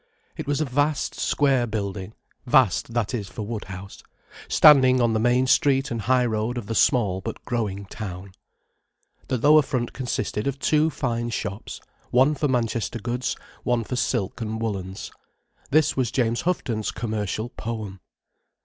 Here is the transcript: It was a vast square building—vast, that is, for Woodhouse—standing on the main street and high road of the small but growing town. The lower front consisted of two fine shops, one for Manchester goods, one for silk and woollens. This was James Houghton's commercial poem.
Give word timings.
It 0.35 0.47
was 0.47 0.59
a 0.59 0.65
vast 0.65 1.13
square 1.13 1.67
building—vast, 1.67 2.95
that 2.95 3.13
is, 3.13 3.27
for 3.29 3.43
Woodhouse—standing 3.45 4.99
on 4.99 5.13
the 5.13 5.19
main 5.19 5.45
street 5.45 5.91
and 5.91 6.01
high 6.01 6.25
road 6.25 6.57
of 6.57 6.65
the 6.65 6.73
small 6.73 7.21
but 7.21 7.45
growing 7.45 7.85
town. 7.85 8.31
The 9.27 9.37
lower 9.37 9.61
front 9.61 9.93
consisted 9.93 10.47
of 10.47 10.57
two 10.57 10.89
fine 10.89 11.29
shops, 11.29 11.81
one 12.09 12.33
for 12.33 12.47
Manchester 12.47 12.97
goods, 12.97 13.35
one 13.61 13.83
for 13.83 13.95
silk 13.95 14.41
and 14.41 14.59
woollens. 14.59 15.11
This 15.69 15.95
was 15.95 16.09
James 16.09 16.41
Houghton's 16.41 16.89
commercial 16.89 17.49
poem. 17.49 17.99